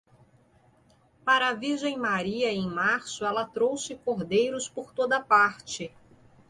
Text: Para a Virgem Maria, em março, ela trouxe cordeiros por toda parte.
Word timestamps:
Para 1.23 1.49
a 1.49 1.53
Virgem 1.53 1.95
Maria, 1.95 2.51
em 2.51 2.65
março, 2.67 3.23
ela 3.23 3.45
trouxe 3.45 3.93
cordeiros 3.93 4.67
por 4.67 4.91
toda 4.95 5.19
parte. 5.21 5.93